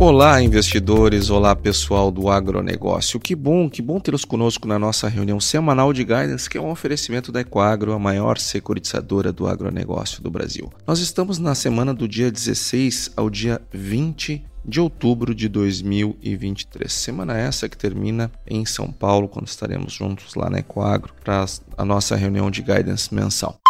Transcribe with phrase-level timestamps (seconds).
[0.00, 1.28] Olá, investidores!
[1.28, 3.20] Olá, pessoal do agronegócio.
[3.20, 6.70] Que bom, que bom tê-los conosco na nossa reunião semanal de guidance, que é um
[6.70, 10.72] oferecimento da Ecoagro, a maior securitizadora do agronegócio do Brasil.
[10.86, 16.90] Nós estamos na semana do dia 16 ao dia 20 de outubro de 2023.
[16.90, 21.44] Semana essa que termina em São Paulo, quando estaremos juntos lá na Ecoagro para
[21.76, 23.60] a nossa reunião de guidance mensal.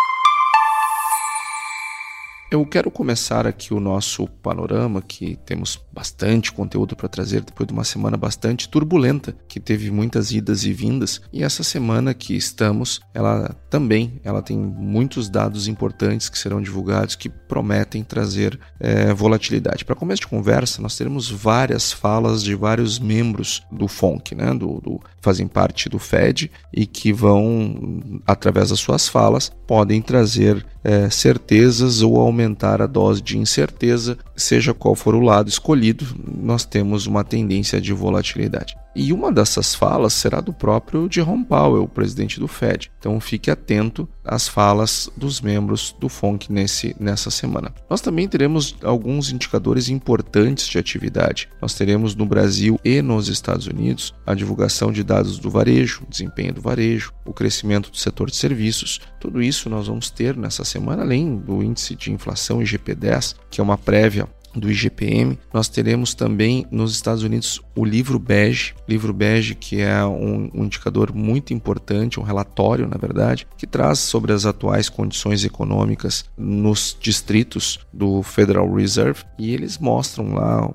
[2.51, 7.73] Eu quero começar aqui o nosso panorama, que temos bastante conteúdo para trazer depois de
[7.73, 11.21] uma semana bastante turbulenta, que teve muitas idas e vindas.
[11.33, 17.15] E essa semana que estamos, ela também, ela tem muitos dados importantes que serão divulgados
[17.15, 19.85] que prometem trazer é, volatilidade.
[19.85, 24.81] Para começo de conversa, nós teremos várias falas de vários membros do FONC, né, do,
[24.81, 31.09] do fazem parte do Fed e que vão, através das suas falas, podem trazer é,
[31.09, 36.05] certezas ou aumentar a dose de incerteza, seja qual for o lado escolhido,
[36.43, 38.77] nós temos uma tendência de volatilidade.
[38.95, 42.91] E uma dessas falas será do próprio Jerome Powell, o presidente do Fed.
[42.99, 47.73] Então fique atento às falas dos membros do FONC nesse, nessa semana.
[47.89, 51.49] Nós também teremos alguns indicadores importantes de atividade.
[51.63, 56.55] Nós teremos no Brasil e nos Estados Unidos a divulgação de dados do varejo, desempenho
[56.55, 59.01] do varejo, o crescimento do setor de serviços.
[59.21, 63.65] Tudo isso nós vamos ter nessa semana, além do índice de inflação IGP-10, que é
[63.65, 65.39] uma prévia do IGPM.
[65.53, 70.65] Nós teremos também nos Estados Unidos o livro bege, livro bege que é um, um,
[70.65, 76.97] indicador muito importante, um relatório, na verdade, que traz sobre as atuais condições econômicas nos
[77.01, 80.73] distritos do Federal Reserve e eles mostram lá,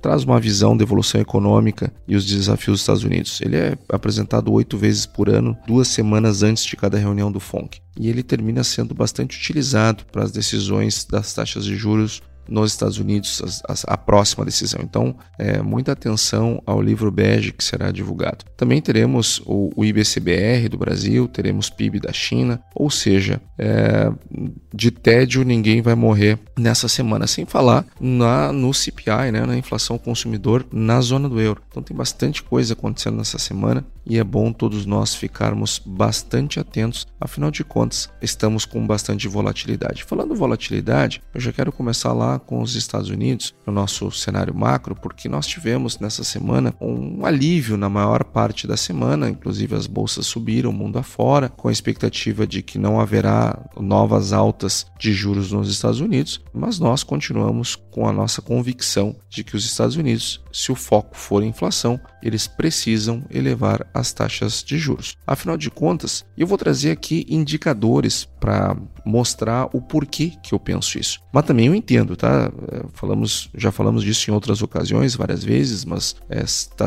[0.00, 3.40] traz uma visão da evolução econômica e os desafios dos Estados Unidos.
[3.40, 7.80] Ele é apresentado oito vezes por ano, duas semanas antes de cada reunião do FONC.
[7.98, 12.98] E ele termina sendo bastante utilizado para as decisões das taxas de juros nos Estados
[12.98, 14.80] Unidos a, a, a próxima decisão.
[14.82, 18.44] Então, é, muita atenção ao livro bege que será divulgado.
[18.56, 24.12] Também teremos o, o IBCBR do Brasil, teremos PIB da China, ou seja, é,
[24.74, 29.98] de tédio ninguém vai morrer nessa semana, sem falar na, no CPI, né, na inflação
[29.98, 31.62] consumidor na zona do euro.
[31.68, 37.06] Então tem bastante coisa acontecendo nessa semana e é bom todos nós ficarmos bastante atentos,
[37.20, 40.04] afinal de contas, estamos com bastante volatilidade.
[40.04, 44.94] Falando volatilidade, eu já quero começar lá com os Estados Unidos, no nosso cenário macro,
[44.94, 50.26] porque nós tivemos nessa semana um alívio na maior parte da semana, inclusive as bolsas
[50.26, 55.70] subiram mundo afora, com a expectativa de que não haverá novas altas de juros nos
[55.70, 60.72] Estados Unidos, mas nós continuamos com a nossa convicção de que os Estados Unidos, se
[60.72, 65.16] o foco for inflação, eles precisam elevar as taxas de juros.
[65.26, 68.74] Afinal de contas, eu vou trazer aqui indicadores para
[69.04, 71.20] mostrar o porquê que eu penso isso.
[71.32, 72.50] Mas também eu entendo, tá?
[72.72, 76.42] É, falamos, já falamos disso em outras ocasiões, várias vezes, mas é,
[76.76, 76.86] tá,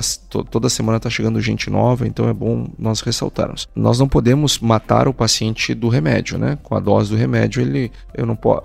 [0.49, 3.67] toda semana está chegando gente nova, então é bom nós ressaltarmos.
[3.75, 6.57] Nós não podemos matar o paciente do remédio, né?
[6.63, 8.61] Com a dose do remédio, ele, eu não posso,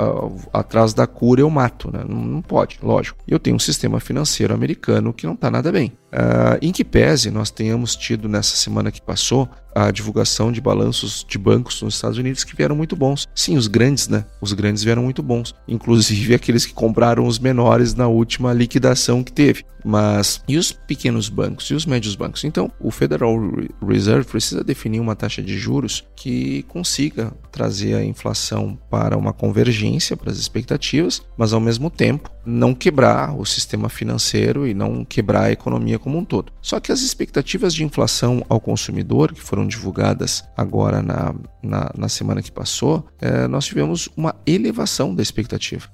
[0.52, 2.02] atrás da cura eu mato, né?
[2.08, 3.18] Não, não pode, lógico.
[3.28, 5.92] Eu tenho um sistema financeiro americano que não está nada bem.
[6.08, 9.46] Uh, em que pese nós tenhamos tido nessa semana que passou
[9.86, 13.28] a divulgação de balanços de bancos nos Estados Unidos que vieram muito bons.
[13.34, 14.24] Sim, os grandes, né?
[14.40, 15.54] Os grandes vieram muito bons.
[15.66, 19.64] Inclusive aqueles que compraram os menores na última liquidação que teve.
[19.84, 22.44] Mas e os pequenos bancos e os médios bancos?
[22.44, 23.36] Então, o Federal
[23.86, 30.16] Reserve precisa definir uma taxa de juros que consiga trazer a inflação para uma convergência
[30.16, 35.44] para as expectativas, mas ao mesmo tempo não quebrar o sistema financeiro e não quebrar
[35.44, 36.52] a economia como um todo.
[36.60, 42.08] Só que as expectativas de inflação ao consumidor que foram divulgadas agora na, na, na
[42.08, 45.88] semana que passou, é, nós tivemos uma elevação da expectativa.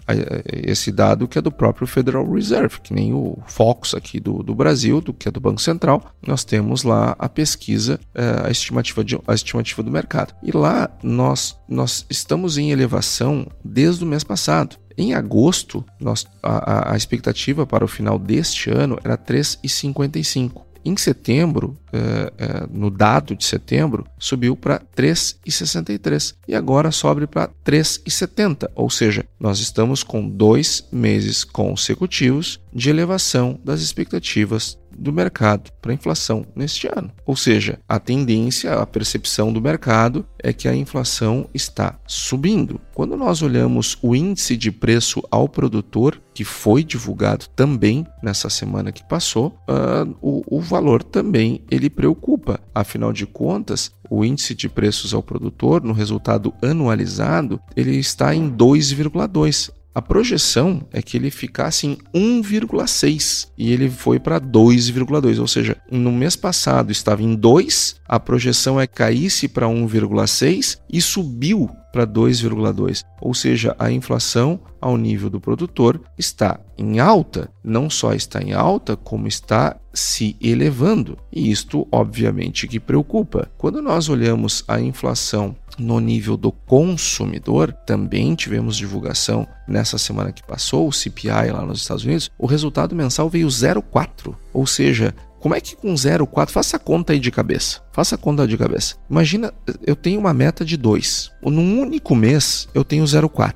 [0.46, 4.54] Esse dado que é do próprio Federal Reserve, que nem o Focus aqui do, do
[4.54, 9.04] Brasil, do que é do Banco Central, nós temos lá a pesquisa, é, a, estimativa
[9.04, 10.34] de, a estimativa do mercado.
[10.42, 14.76] E lá nós, nós estamos em elevação desde o mês passado.
[14.96, 20.62] Em agosto, nós, a, a, expectativa para o final deste ano era 3,55.
[20.84, 27.48] Em setembro, é, é, no dado de setembro, subiu para 3,63 e agora sobe para
[27.64, 35.70] 3,70, ou seja, nós estamos com dois meses consecutivos de elevação das expectativas do mercado
[35.80, 37.10] para a inflação neste ano.
[37.26, 42.80] Ou seja, a tendência, a percepção do mercado é que a inflação está subindo.
[42.94, 48.92] Quando nós olhamos o índice de preço ao produtor, que foi divulgado também nessa semana
[48.92, 52.60] que passou, uh, o, o valor também ele preocupa.
[52.74, 58.50] Afinal de contas, o índice de preços ao produtor, no resultado anualizado, ele está em
[58.50, 59.70] 2,2.
[59.94, 65.76] A projeção é que ele ficasse em 1,6 e ele foi para 2,2, ou seja,
[65.88, 71.70] no mês passado estava em 2, a projeção é que caísse para 1,6 e subiu
[71.92, 73.04] para 2,2.
[73.20, 78.52] Ou seja, a inflação ao nível do produtor está em alta, não só está em
[78.52, 81.16] alta, como está se elevando.
[81.32, 83.48] E isto, obviamente, que preocupa.
[83.56, 90.46] Quando nós olhamos a inflação no nível do consumidor, também tivemos divulgação nessa semana que
[90.46, 95.54] passou, o CPI lá nos Estados Unidos, o resultado mensal veio 0,4, ou seja, como
[95.54, 97.82] é que com 0,4, faça a conta aí de cabeça.
[97.92, 98.94] Faça a conta de cabeça.
[99.10, 99.52] Imagina,
[99.86, 101.32] eu tenho uma meta de 2.
[101.42, 103.54] Num único mês, eu tenho 0,4.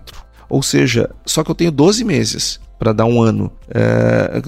[0.51, 3.51] Ou seja, só que eu tenho 12 meses para dar um ano.
[3.69, 4.41] É,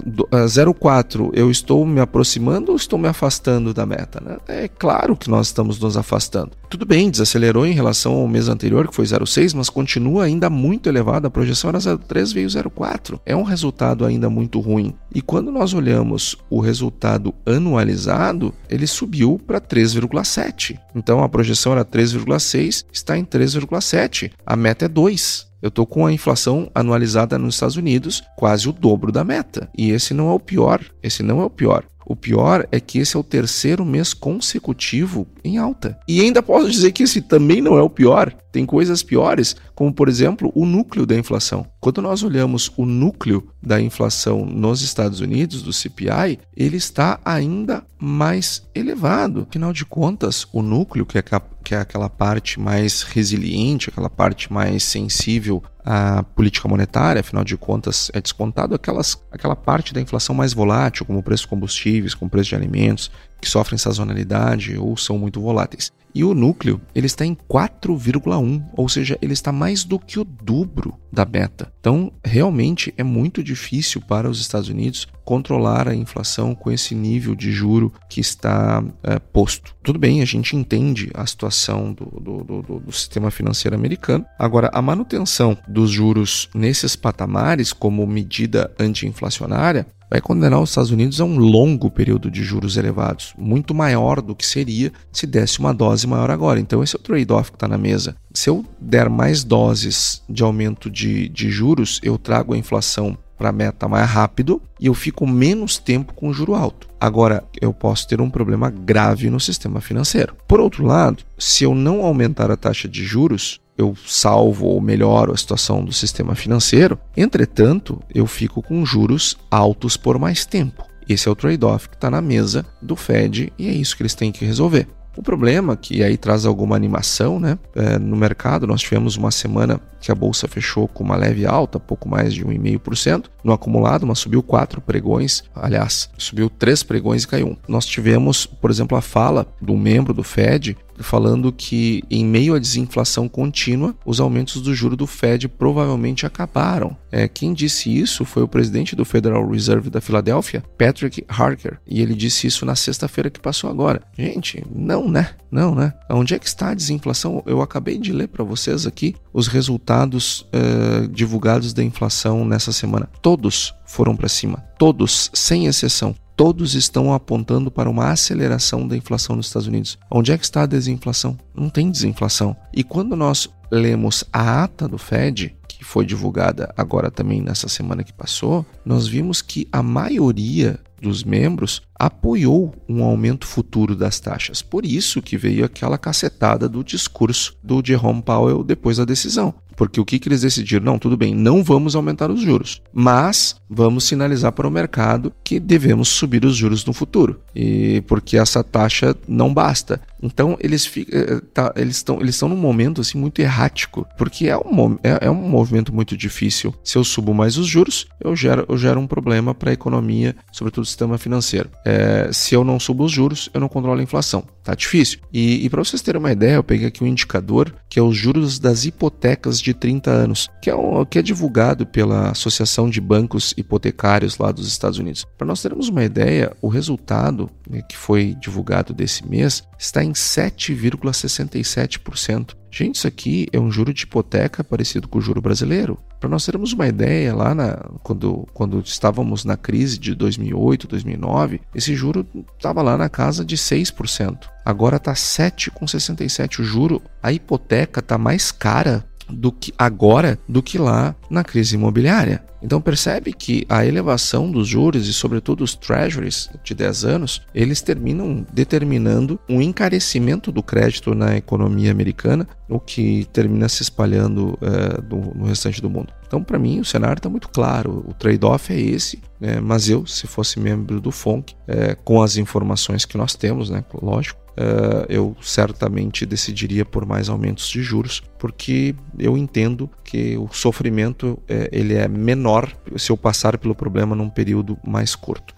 [0.47, 4.21] 0,4, eu estou me aproximando ou estou me afastando da meta?
[4.25, 4.39] Né?
[4.49, 6.53] É claro que nós estamos nos afastando.
[6.69, 10.89] Tudo bem, desacelerou em relação ao mês anterior, que foi 0,6, mas continua ainda muito
[10.89, 11.27] elevado.
[11.27, 13.21] A projeção era 0,3, veio 0,4.
[13.27, 14.95] É um resultado ainda muito ruim.
[15.13, 20.79] E quando nós olhamos o resultado anualizado, ele subiu para 3,7.
[20.95, 24.31] Então a projeção era 3,6, está em 3,7.
[24.47, 25.50] A meta é 2.
[25.63, 29.69] Eu estou com a inflação anualizada nos Estados Unidos quase o dobro da meta.
[29.77, 30.81] E esse não é o pior.
[31.03, 31.85] Esse não é o pior.
[32.11, 35.97] O pior é que esse é o terceiro mês consecutivo em alta.
[36.09, 38.35] E ainda posso dizer que esse também não é o pior.
[38.51, 41.65] Tem coisas piores, como por exemplo o núcleo da inflação.
[41.79, 47.85] Quando nós olhamos o núcleo da inflação nos Estados Unidos, do CPI, ele está ainda
[47.97, 49.47] mais elevado.
[49.49, 51.23] Afinal de contas, o núcleo, que é,
[51.63, 57.57] que é aquela parte mais resiliente, aquela parte mais sensível a política monetária, afinal de
[57.57, 62.15] contas, é descontado aquelas, aquela parte da inflação mais volátil, como o preço de combustíveis,
[62.15, 63.11] como o preço de alimentos,
[63.41, 65.91] que sofrem sazonalidade ou são muito voláteis.
[66.15, 70.25] E o núcleo, ele está em 4,1, ou seja, ele está mais do que o
[70.25, 71.73] dobro da meta.
[71.81, 77.35] Então, realmente é muito difícil para os Estados Unidos controlar a inflação com esse nível
[77.35, 79.75] de juro que está é, posto.
[79.83, 84.25] Tudo bem, a gente entende a situação do, do, do, do sistema financeiro americano.
[84.39, 91.21] Agora, a manutenção dos juros nesses patamares como medida anti-inflacionária vai condenar os Estados Unidos
[91.21, 95.73] a um longo período de juros elevados, muito maior do que seria se desse uma
[95.73, 96.59] dose maior agora.
[96.59, 98.17] Então, esse é o trade-off que está na mesa.
[98.35, 103.51] Se eu der mais doses de aumento de, de juros, eu trago a inflação para
[103.53, 106.87] meta mais rápido e eu fico menos tempo com juro alto.
[107.01, 110.37] Agora, eu posso ter um problema grave no sistema financeiro.
[110.47, 115.33] Por outro lado, se eu não aumentar a taxa de juros, eu salvo ou melhoro
[115.33, 116.99] a situação do sistema financeiro.
[117.17, 120.85] Entretanto, eu fico com juros altos por mais tempo.
[121.09, 124.15] Esse é o trade-off que está na mesa do Fed e é isso que eles
[124.15, 124.87] têm que resolver.
[125.17, 127.59] O problema, que aí traz alguma animação né?
[127.75, 131.79] É, no mercado, nós tivemos uma semana que a bolsa fechou com uma leve alta,
[131.79, 133.27] pouco mais de 1,5%.
[133.43, 137.57] No acumulado, mas subiu quatro pregões, aliás, subiu três pregões e caiu um.
[137.69, 142.59] Nós tivemos, por exemplo, a fala do membro do Fed falando que, em meio à
[142.59, 146.97] desinflação contínua, os aumentos do juro do Fed provavelmente acabaram.
[147.11, 152.01] É, quem disse isso foi o presidente do Federal Reserve da Filadélfia, Patrick Harker, e
[152.01, 154.03] ele disse isso na sexta-feira que passou agora.
[154.17, 155.31] Gente, não, né?
[155.51, 155.93] Não, né?
[156.09, 157.43] Onde é que está a desinflação?
[157.47, 163.09] Eu acabei de ler para vocês aqui os resultados uh, divulgados da inflação nessa semana.
[163.21, 169.37] Todos foram para cima, todos, sem exceção todos estão apontando para uma aceleração da inflação
[169.37, 169.99] nos Estados Unidos.
[170.11, 171.37] Onde é que está a desinflação?
[171.55, 172.57] Não tem desinflação.
[172.73, 178.03] E quando nós lemos a ata do Fed, que foi divulgada agora também nessa semana
[178.03, 184.63] que passou, nós vimos que a maioria dos membros apoiou um aumento futuro das taxas.
[184.63, 189.53] Por isso que veio aquela cacetada do discurso do Jerome Powell depois da decisão.
[189.77, 190.85] Porque o que, que eles decidiram?
[190.85, 195.61] Não, tudo bem, não vamos aumentar os juros, mas vamos sinalizar para o mercado que
[195.61, 197.41] devemos subir os juros no futuro.
[197.55, 200.01] E porque essa taxa não basta.
[200.23, 204.99] Então eles ficam, eh, tá, estão eles num momento assim muito errático, porque é um,
[205.03, 206.75] é, é, um movimento muito difícil.
[206.85, 210.37] Se eu subo mais os juros, eu gero, eu gero um problema para a economia,
[210.53, 211.71] sobretudo o sistema financeiro.
[211.85, 214.45] É, se eu não subo os juros, eu não controlo a inflação.
[214.63, 215.21] Tá difícil.
[215.33, 218.15] E, e para vocês terem uma ideia, eu peguei aqui um indicador que é os
[218.17, 223.01] juros das hipotecas de 30 anos, que é, um, que é divulgado pela Associação de
[223.01, 225.27] Bancos Hipotecários lá dos Estados Unidos.
[225.37, 230.13] Para nós termos uma ideia, o resultado né, que foi divulgado desse mês está em
[230.13, 232.55] 7,67%.
[232.71, 235.99] Gente, isso aqui é um juro de hipoteca parecido com o juro brasileiro.
[236.21, 241.61] Para nós termos uma ideia, lá na, quando, quando estávamos na crise de 2008, 2009,
[241.75, 244.49] esse juro estava lá na casa de 6%.
[244.65, 246.61] Agora está 7,67%.
[246.61, 251.75] O juro, a hipoteca está mais cara do que agora do que lá na crise
[251.75, 252.43] imobiliária.
[252.63, 257.81] Então percebe que a elevação dos juros e sobretudo os treasuries de 10 anos, eles
[257.81, 265.01] terminam determinando um encarecimento do crédito na economia americana, o que termina se espalhando é,
[265.01, 266.13] do, no restante do mundo.
[266.27, 269.59] Então para mim o cenário está muito claro, o trade-off é esse, né?
[269.61, 273.83] mas eu, se fosse membro do FONC, é, com as informações que nós temos, né,
[274.01, 280.49] lógico, uh, eu certamente decidiria por mais aumentos de juros, porque eu entendo que o
[280.53, 285.55] sofrimento uh, ele é menor se eu passar pelo problema num período mais curto.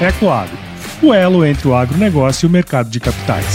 [0.00, 0.56] Ecoagro,
[1.02, 3.46] o elo entre o agronegócio e o mercado de capitais.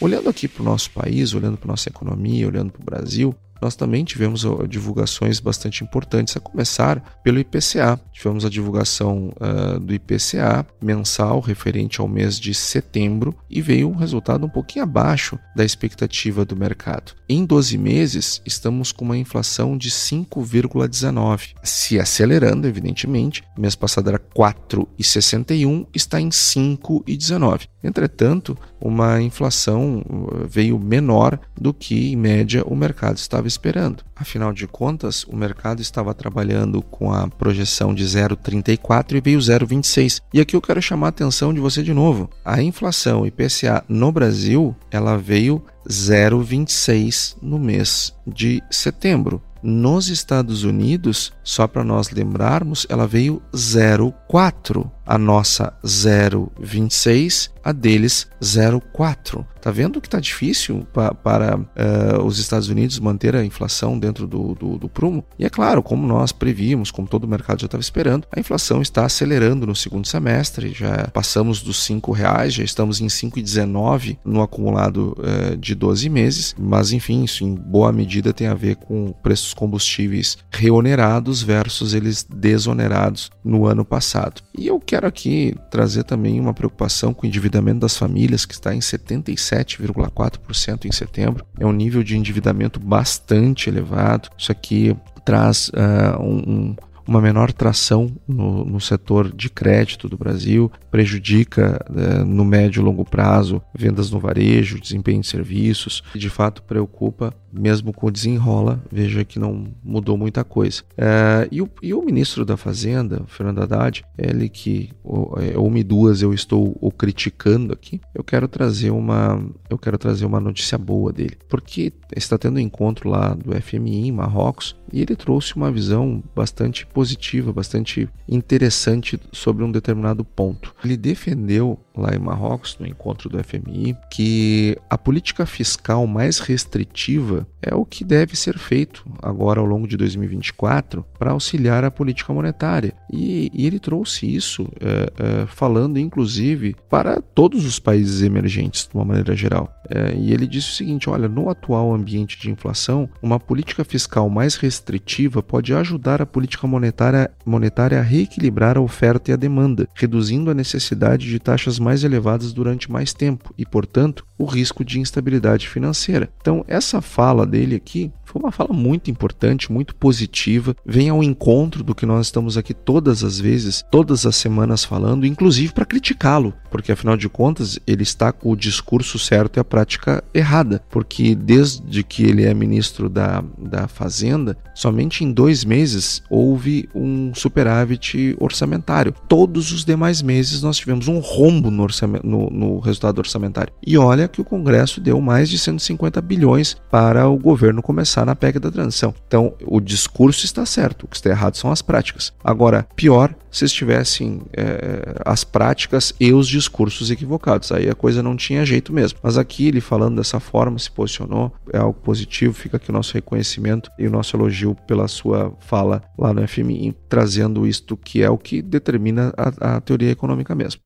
[0.00, 3.34] Olhando aqui para o nosso país, olhando para a nossa economia, olhando para o Brasil,
[3.62, 7.98] nós também tivemos divulgações bastante importantes, a começar pelo IPCA.
[8.12, 13.94] Tivemos a divulgação uh, do IPCA mensal referente ao mês de setembro e veio um
[13.94, 17.12] resultado um pouquinho abaixo da expectativa do mercado.
[17.28, 23.44] Em 12 meses, estamos com uma inflação de 5,19, se acelerando, evidentemente.
[23.56, 27.68] Mês passado era 4,61, está em 5,19.
[27.84, 30.02] Entretanto, uma inflação
[30.48, 34.02] veio menor do que, em média, o mercado estava esperando.
[34.16, 40.20] Afinal de contas, o mercado estava trabalhando com a projeção de 0,34 e veio 0,26.
[40.34, 42.28] E aqui eu quero chamar a atenção de você de novo.
[42.44, 49.40] A inflação IPCA no Brasil, ela veio 0,26 no mês de setembro.
[49.62, 54.90] Nos Estados Unidos, só para nós lembrarmos, ela veio 0,4.
[55.04, 59.44] A nossa 0,26, a deles 0,4.
[59.60, 64.26] Tá vendo que tá difícil pa para uh, os Estados Unidos manter a inflação dentro
[64.26, 65.24] do, do, do, prumo?
[65.38, 68.82] E é claro, como nós prevíamos, como todo o mercado já estava esperando, a inflação
[68.82, 70.72] está acelerando no segundo semestre.
[70.72, 76.54] Já passamos dos R$ reais, já estamos em 5,19 no acumulado uh, de 12 meses.
[76.58, 82.26] Mas enfim, isso em boa medida tem a ver com preços combustíveis reonerados versus eles
[82.28, 84.42] desonerados no ano passado.
[84.56, 88.74] E eu quero aqui trazer também uma preocupação com o endividamento das famílias, que está
[88.74, 91.46] em 77,4% em setembro.
[91.58, 94.28] É um nível de endividamento bastante elevado.
[94.36, 96.74] Isso aqui traz uh, um,
[97.06, 102.84] uma menor tração no, no, setor de crédito do Brasil, prejudica eh, no médio e
[102.84, 108.10] longo prazo vendas no varejo, desempenho de serviços, e de fato preocupa, mesmo com o
[108.10, 110.82] desenrola, veja que não mudou muita coisa.
[110.96, 114.90] Eh, e, o, e, o, ministro da Fazenda, Fernando Haddad, ele que
[115.38, 119.98] é, uma e duas eu estou o criticando aqui, eu quero trazer uma eu quero
[119.98, 124.76] trazer uma notícia boa dele, porque está tendo um encontro lá do FMI em Marrocos
[124.92, 130.74] e ele trouxe uma visão bastante positiva, bastante interessante sobre um determinado ponto.
[130.84, 137.41] Ele defendeu lá em Marrocos, no encontro do FMI, que a política fiscal mais restritiva
[137.62, 142.32] é o que deve ser feito agora ao longo de 2024 para auxiliar a política
[142.32, 142.94] monetária.
[143.12, 148.94] E, e ele trouxe isso é, é, falando, inclusive, para todos os países emergentes, de
[148.94, 149.72] uma maneira geral.
[149.88, 154.28] É, e ele disse o seguinte: olha, no atual ambiente de inflação, uma política fiscal
[154.28, 159.88] mais restritiva pode ajudar a política monetária, monetária a reequilibrar a oferta e a demanda,
[159.94, 164.98] reduzindo a necessidade de taxas mais elevadas durante mais tempo e, portanto, o risco de
[164.98, 166.28] instabilidade financeira.
[166.40, 171.84] Então, essa fala dele aqui foi uma fala muito importante, muito positiva, vem ao encontro
[171.84, 176.54] do que nós estamos aqui todas as vezes, todas as semanas falando, inclusive para criticá-lo,
[176.70, 181.34] porque afinal de contas ele está com o discurso certo e a prática errada, porque
[181.34, 188.34] desde que ele é ministro da, da Fazenda, somente em dois meses houve um superávit
[188.40, 189.14] orçamentário.
[189.28, 191.86] Todos os demais meses nós tivemos um rombo no,
[192.24, 193.72] no, no resultado orçamentário.
[193.86, 198.34] E olha que o Congresso deu mais de 150 bilhões para o governo começar na
[198.34, 199.14] PEC da transição.
[199.26, 202.32] Então, o discurso está certo, o que está errado são as práticas.
[202.42, 207.70] Agora, pior se estivessem é, as práticas e os discursos equivocados.
[207.70, 209.18] Aí a coisa não tinha jeito mesmo.
[209.22, 213.12] Mas aqui ele falando dessa forma, se posicionou, é algo positivo, fica aqui o nosso
[213.12, 218.30] reconhecimento e o nosso elogio pela sua fala lá no FMI, trazendo isto que é
[218.30, 220.80] o que determina a, a teoria econômica mesmo.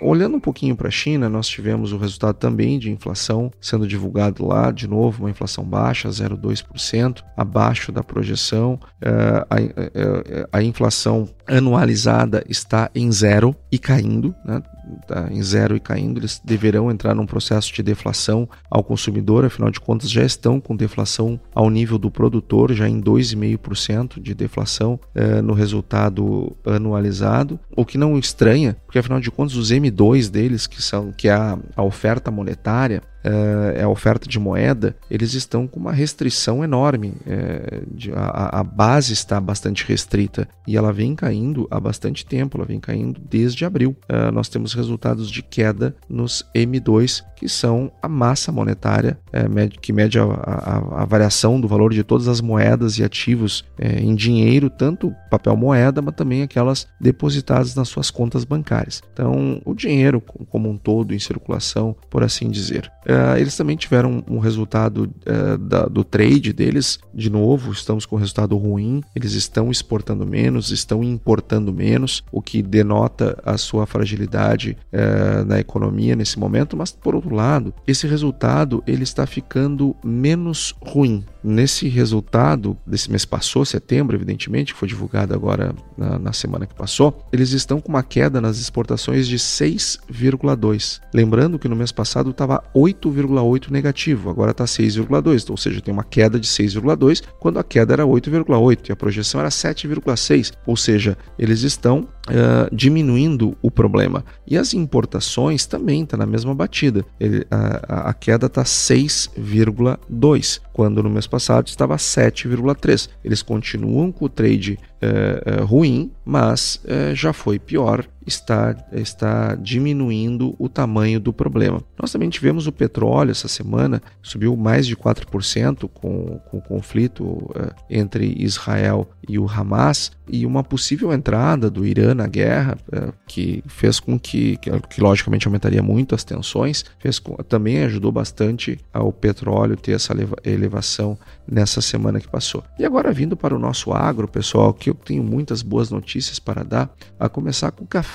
[0.00, 4.46] Olhando um pouquinho para a China, nós tivemos o resultado também de inflação sendo divulgado
[4.46, 8.74] lá, de novo, uma inflação baixa, 0,2%, abaixo da projeção.
[9.00, 14.62] Uh, a, a, a, inflação anualizada está em zero e caindo, né?
[15.00, 16.18] Está em zero e caindo.
[16.18, 20.76] Eles deverão entrar num processo de deflação ao consumidor, afinal de contas, já estão com
[20.76, 27.84] deflação ao nível do produtor, já em 2,5% de deflação uh, no resultado anualizado, o
[27.84, 31.58] que não estranha, porque afinal de contas, os M2 deles, que são que é a,
[31.76, 37.14] a oferta monetária, é a oferta de moeda, eles estão com uma restrição enorme.
[37.26, 42.56] É, de, a, a, base está bastante restrita e ela vem caindo há bastante tempo,
[42.56, 43.96] ela vem caindo desde abril.
[44.08, 49.44] É, nós temos resultados de queda nos M2, que são a massa monetária, é,
[49.80, 54.14] que mede a, a, a, variação do valor de todas as moedas e ativos em
[54.14, 59.02] dinheiro, tanto papel moeda, mas também aquelas depositadas nas suas contas bancárias.
[59.12, 62.90] Então, o dinheiro como um todo em circulação, por assim dizer.
[63.14, 68.16] Uh, eles também tiveram um resultado uh, da, do trade deles, de novo, estamos com
[68.16, 73.86] um resultado ruim, eles estão exportando menos, estão importando menos, o que denota a sua
[73.86, 79.94] fragilidade uh, na economia nesse momento, mas por outro lado, esse resultado ele está ficando
[80.02, 81.24] menos ruim.
[81.44, 86.74] Nesse resultado desse mês passou, setembro, evidentemente, que foi divulgado agora na, na semana que
[86.74, 91.00] passou, eles estão com uma queda nas exportações de 6,2.
[91.12, 95.92] Lembrando que no mês passado estava 8 8,8 negativo, agora está 6,2, ou seja, tem
[95.92, 100.76] uma queda de 6,2, quando a queda era 8,8 e a projeção era 7,6, ou
[100.76, 104.24] seja, eles estão uh, diminuindo o problema.
[104.46, 110.60] E as importações também estão tá na mesma batida, Ele, a, a queda está 6,2,
[110.72, 113.08] quando no mês passado estava 7,3.
[113.24, 116.80] Eles continuam com o trade uh, uh, ruim, mas
[117.14, 121.82] já foi pior está, está diminuindo o tamanho do problema.
[122.00, 127.24] Nós também tivemos o petróleo essa semana, subiu mais de 4% com, com o conflito
[127.24, 133.12] uh, entre Israel e o Hamas, e uma possível entrada do Irã na guerra, uh,
[133.26, 138.10] que fez com que, que, que, logicamente aumentaria muito as tensões, fez com, também ajudou
[138.10, 142.64] bastante ao petróleo ter essa elevação nessa semana que passou.
[142.78, 146.62] E agora vindo para o nosso agro, pessoal, que eu tenho muitas boas notícias para
[146.62, 148.13] dar, a começar com o café.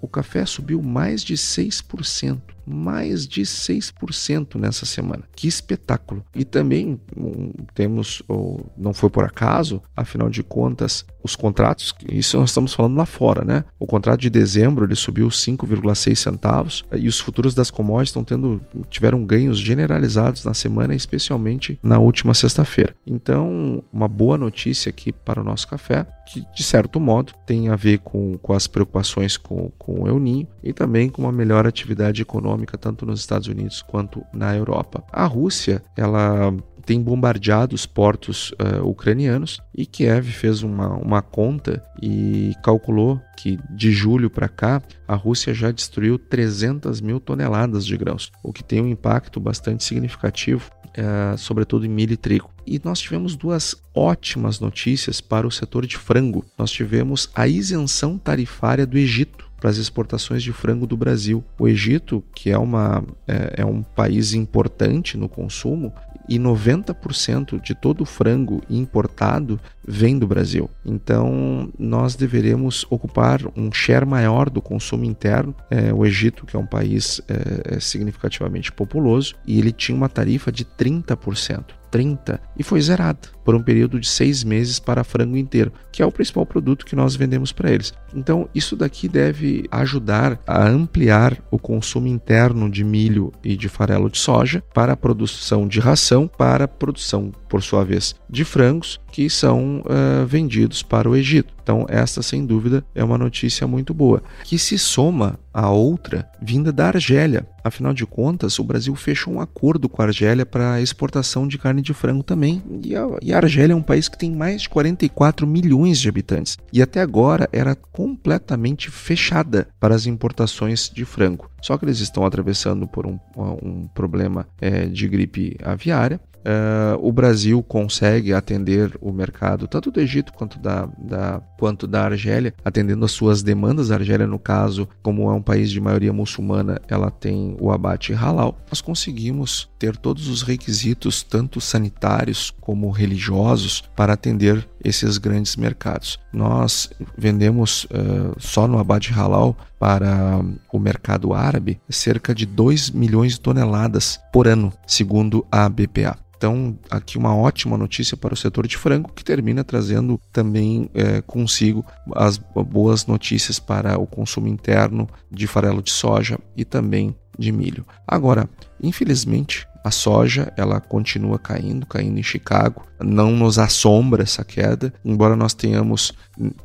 [0.00, 2.38] O café subiu mais de 6%
[2.70, 5.24] mais de 6% nessa semana.
[5.34, 6.24] Que espetáculo!
[6.34, 12.38] E também um, temos, ou não foi por acaso, afinal de contas, os contratos, isso
[12.38, 13.64] nós estamos falando lá fora, né?
[13.78, 18.60] O contrato de dezembro ele subiu 5,6 centavos e os futuros das commodities estão tendo
[18.88, 22.94] tiveram ganhos generalizados na semana, especialmente na última sexta-feira.
[23.06, 27.76] Então, uma boa notícia aqui para o nosso café, que de certo modo tem a
[27.76, 31.66] ver com, com as preocupações com, com o El Ninho e também com uma melhor
[31.66, 35.04] atividade econômica tanto nos Estados Unidos quanto na Europa.
[35.12, 36.52] A Rússia, ela
[36.90, 43.58] tem bombardeado os portos uh, ucranianos e Kiev fez uma, uma conta e calculou que
[43.70, 48.64] de julho para cá a Rússia já destruiu 300 mil toneladas de grãos, o que
[48.64, 52.50] tem um impacto bastante significativo, uh, sobretudo em milho e trigo.
[52.66, 56.44] E nós tivemos duas ótimas notícias para o setor de frango.
[56.56, 61.44] Nós tivemos a isenção tarifária do Egito para as exportações de frango do Brasil.
[61.58, 65.92] O Egito, que é, uma, é, é um país importante no consumo,
[66.28, 70.70] e 90% de todo o frango importado vem do Brasil.
[70.86, 75.52] Então, nós deveremos ocupar um share maior do consumo interno.
[75.68, 80.08] É, o Egito, que é um país é, é significativamente populoso, e ele tinha uma
[80.08, 81.79] tarifa de 30%.
[81.90, 86.06] 30 e foi zerada por um período de seis meses para frango inteiro, que é
[86.06, 87.92] o principal produto que nós vendemos para eles.
[88.14, 94.08] Então, isso daqui deve ajudar a ampliar o consumo interno de milho e de farelo
[94.08, 99.00] de soja para a produção de ração, para a produção, por sua vez, de frangos
[99.10, 101.52] que são uh, vendidos para o Egito.
[101.62, 106.72] Então, esta, sem dúvida, é uma notícia muito boa, que se soma a outra vinda
[106.72, 107.46] da Argélia.
[107.62, 111.82] Afinal de contas, o Brasil fechou um acordo com a Argélia para exportação de carne
[111.82, 112.62] de frango também.
[112.82, 116.08] E a, e a Argélia é um país que tem mais de 44 milhões de
[116.08, 121.50] habitantes e até agora era completamente fechada para as importações de frango.
[121.60, 127.12] Só que eles estão atravessando por um, um problema é, de gripe aviária Uh, o
[127.12, 133.04] Brasil consegue atender o mercado tanto do Egito quanto da, da, quanto da Argélia, atendendo
[133.04, 133.90] as suas demandas.
[133.90, 138.12] A Argélia, no caso, como é um país de maioria muçulmana, ela tem o abate
[138.12, 138.58] halal.
[138.70, 146.18] Nós conseguimos ter todos os requisitos, tanto sanitários como religiosos, para atender esses grandes mercados.
[146.32, 153.32] Nós vendemos uh, só no abate halal para o mercado árabe cerca de 2 milhões
[153.32, 156.18] de toneladas por ano, segundo a BPA.
[156.36, 161.22] Então, aqui uma ótima notícia para o setor de frango, que termina trazendo também é,
[161.22, 167.50] consigo as boas notícias para o consumo interno de farelo de soja e também de
[167.50, 167.86] milho.
[168.06, 168.48] Agora,
[168.82, 172.82] infelizmente, a soja ela continua caindo, caindo em Chicago.
[173.02, 176.12] Não nos assombra essa queda, embora nós tenhamos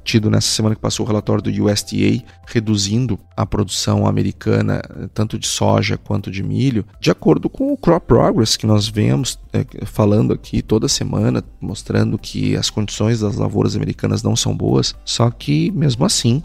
[0.04, 4.82] tido nessa semana que passou o relatório do USDA reduzindo a produção americana
[5.14, 9.40] tanto de soja quanto de milho, de acordo com o Crop Progress que nós vemos
[9.54, 14.96] é, falando aqui toda semana, mostrando que as condições das lavouras americanas não são boas.
[15.06, 16.44] Só que mesmo assim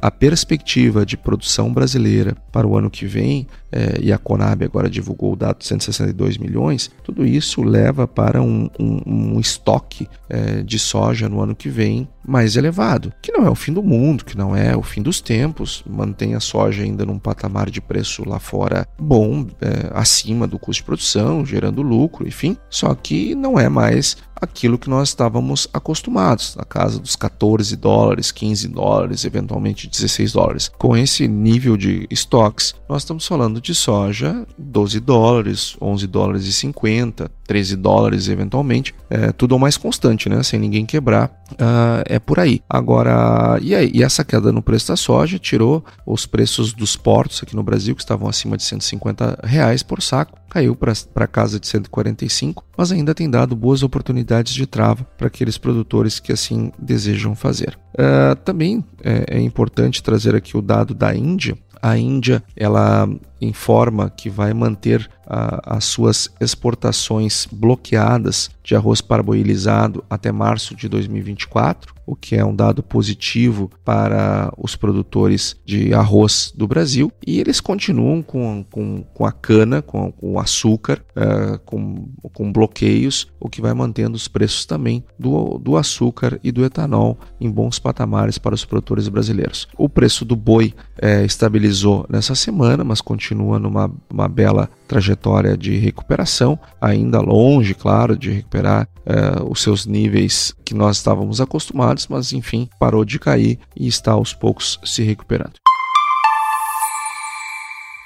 [0.00, 4.90] a perspectiva de produção brasileira para o ano que vem, é, e a Conab agora
[4.90, 10.62] divulgou o dado de 162 milhões, tudo isso leva para um, um, um estoque é,
[10.62, 14.24] de soja no ano que vem mais elevado, que não é o fim do mundo,
[14.24, 18.28] que não é o fim dos tempos, mantém a soja ainda num patamar de preço
[18.28, 23.58] lá fora bom, é, acima do custo de produção, gerando lucro, enfim, só que não
[23.58, 29.86] é mais aquilo que nós estávamos acostumados, na casa dos 14 dólares, 15 dólares, eventualmente
[29.86, 30.70] 16 dólares.
[30.78, 36.52] Com esse nível de estoques, nós estamos falando de soja 12 dólares, 11 dólares e
[36.52, 40.40] 50, 13 dólares eventualmente, é, tudo mais constante, né?
[40.40, 42.62] Sem ninguém quebrar, uh, é por aí.
[42.70, 43.90] Agora, e aí?
[43.92, 47.96] E essa queda no preço da soja tirou os preços dos portos aqui no Brasil,
[47.96, 53.16] que estavam acima de 150 reais por saco, caiu para casa de 145, mas ainda
[53.16, 57.76] tem dado boas oportunidades de trava para aqueles produtores que assim desejam fazer.
[57.94, 61.58] Uh, também é, é importante trazer aqui o dado da Índia.
[61.82, 63.08] A Índia ela
[63.40, 71.94] informa que vai manter as suas exportações bloqueadas de arroz parboilizado até março de 2024,
[72.04, 77.12] o que é um dado positivo para os produtores de arroz do Brasil.
[77.24, 82.52] E eles continuam com, com, com a cana, com, com o açúcar, uh, com, com
[82.52, 87.50] bloqueios, o que vai mantendo os preços também do, do açúcar e do etanol em
[87.50, 89.68] bons patamares para os produtores brasileiros.
[89.76, 95.76] O preço do boi uh, estabilizou nessa semana, mas continua numa uma bela trajetória de
[95.76, 102.32] recuperação, ainda longe, claro, de recuperar uh, os seus níveis que nós estávamos acostumados, mas
[102.32, 105.54] enfim, parou de cair e está aos poucos se recuperando.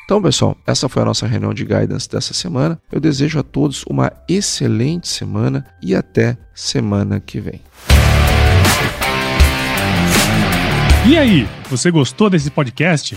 [0.05, 2.79] Então, pessoal, essa foi a nossa reunião de guidance dessa semana.
[2.93, 7.63] Eu desejo a todos uma excelente semana e até semana que vem.
[11.09, 13.17] E aí, você gostou desse podcast?